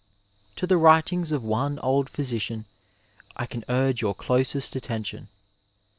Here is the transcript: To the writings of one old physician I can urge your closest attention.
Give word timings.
To 0.55 0.65
the 0.65 0.77
writings 0.79 1.31
of 1.31 1.43
one 1.43 1.77
old 1.77 2.09
physician 2.09 2.65
I 3.35 3.45
can 3.45 3.63
urge 3.69 4.01
your 4.01 4.15
closest 4.15 4.75
attention. 4.75 5.27